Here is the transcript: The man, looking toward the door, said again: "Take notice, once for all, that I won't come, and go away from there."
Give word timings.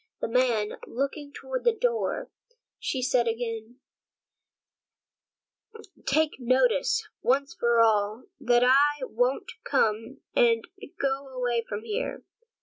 The 0.19 0.27
man, 0.27 0.77
looking 0.87 1.31
toward 1.31 1.63
the 1.63 1.75
door, 1.75 2.31
said 2.79 3.27
again: 3.27 3.79
"Take 6.07 6.39
notice, 6.39 7.07
once 7.21 7.53
for 7.53 7.79
all, 7.79 8.23
that 8.39 8.63
I 8.63 9.03
won't 9.03 9.51
come, 9.63 10.21
and 10.35 10.63
go 10.99 11.27
away 11.27 11.63
from 11.69 11.83
there." 11.83 12.23